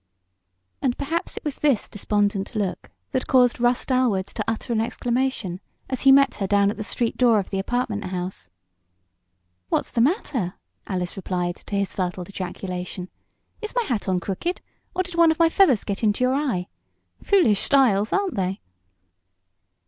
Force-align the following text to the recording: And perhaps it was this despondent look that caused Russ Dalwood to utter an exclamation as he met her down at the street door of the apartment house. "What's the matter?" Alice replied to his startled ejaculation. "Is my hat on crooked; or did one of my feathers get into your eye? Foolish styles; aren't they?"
And 0.81 0.97
perhaps 0.97 1.37
it 1.37 1.45
was 1.45 1.59
this 1.59 1.87
despondent 1.87 2.55
look 2.55 2.89
that 3.11 3.27
caused 3.27 3.59
Russ 3.59 3.85
Dalwood 3.85 4.25
to 4.33 4.43
utter 4.47 4.73
an 4.73 4.81
exclamation 4.81 5.61
as 5.91 6.01
he 6.01 6.11
met 6.11 6.33
her 6.37 6.47
down 6.47 6.71
at 6.71 6.77
the 6.77 6.83
street 6.83 7.17
door 7.17 7.37
of 7.37 7.51
the 7.51 7.59
apartment 7.59 8.05
house. 8.05 8.49
"What's 9.69 9.91
the 9.91 10.01
matter?" 10.01 10.55
Alice 10.87 11.15
replied 11.15 11.57
to 11.67 11.75
his 11.75 11.89
startled 11.91 12.29
ejaculation. 12.29 13.09
"Is 13.61 13.75
my 13.75 13.83
hat 13.83 14.09
on 14.09 14.19
crooked; 14.19 14.61
or 14.95 15.03
did 15.03 15.13
one 15.13 15.29
of 15.29 15.37
my 15.37 15.49
feathers 15.49 15.83
get 15.83 16.01
into 16.01 16.23
your 16.23 16.33
eye? 16.33 16.67
Foolish 17.21 17.59
styles; 17.61 18.11
aren't 18.11 18.33
they?" 18.33 18.59